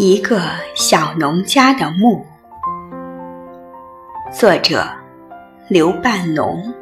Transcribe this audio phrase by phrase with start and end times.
[0.00, 0.40] 一个
[0.76, 2.24] 小农家的墓，
[4.30, 4.86] 作者
[5.66, 6.72] 刘半农。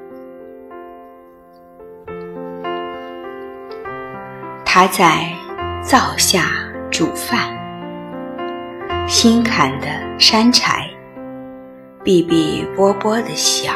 [4.66, 5.32] 他在
[5.82, 6.42] 灶下
[6.90, 7.56] 煮饭，
[9.08, 9.86] 新砍的
[10.18, 10.86] 山柴
[12.04, 13.74] 哔哔啵啵的响，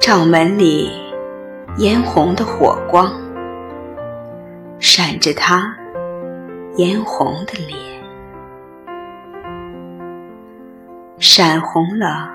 [0.00, 0.90] 灶门里
[1.76, 3.12] 嫣红的火光
[4.80, 5.76] 闪着他。
[6.76, 7.78] 嫣红的脸，
[11.18, 12.30] 闪红了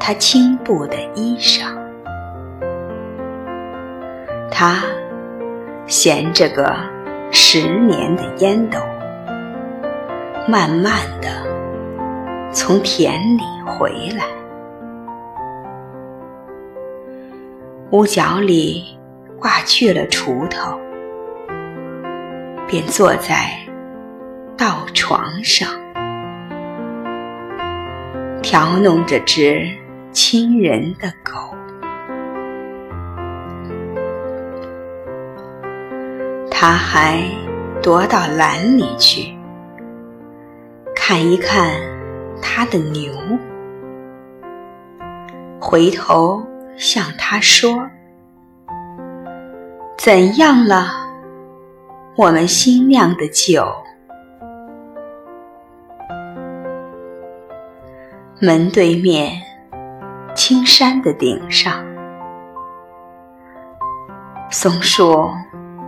[0.00, 1.66] 他青布的衣裳。
[4.50, 4.82] 他
[5.86, 6.74] 衔着个
[7.30, 8.80] 十年的烟斗，
[10.48, 11.28] 慢慢的
[12.50, 14.24] 从田里回来。
[17.92, 18.98] 屋角里
[19.38, 20.76] 挂去了锄头。
[22.66, 23.50] 便坐在
[24.56, 25.68] 稻床上，
[28.42, 29.68] 调弄着只
[30.12, 31.54] 亲人的狗。
[36.50, 37.18] 他还
[37.82, 39.36] 踱到栏里去，
[40.94, 41.72] 看一看
[42.40, 43.12] 他的牛，
[45.60, 46.40] 回头
[46.76, 47.90] 向他说
[49.98, 51.00] ：“怎样了？”
[52.14, 53.66] 我们新酿的酒。
[58.38, 59.40] 门对面，
[60.34, 61.82] 青山的顶上，
[64.50, 65.30] 松树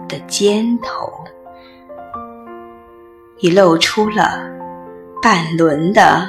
[0.09, 1.13] 的尖头，
[3.41, 4.41] 已露出了
[5.21, 6.27] 半轮的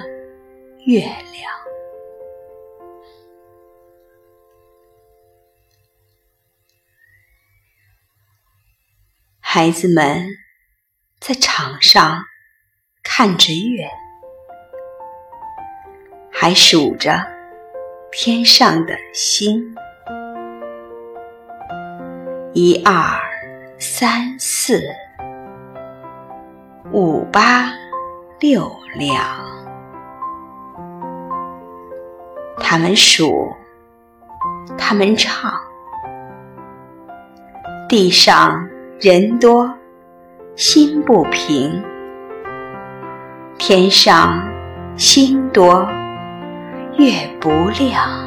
[0.86, 1.65] 月亮。
[9.56, 10.28] 孩子们
[11.22, 12.26] 在场上
[13.02, 13.90] 看着月，
[16.30, 17.26] 还数着
[18.12, 19.74] 天上的星，
[22.52, 23.18] 一二
[23.80, 24.84] 三四
[26.92, 27.72] 五八
[28.42, 29.16] 六两。
[32.60, 33.56] 他们数，
[34.78, 35.50] 他们唱，
[37.88, 38.68] 地上。
[39.02, 39.70] 人多
[40.56, 41.84] 心不平，
[43.58, 44.42] 天上
[44.96, 45.86] 星多
[46.98, 47.12] 月
[47.42, 48.25] 不亮。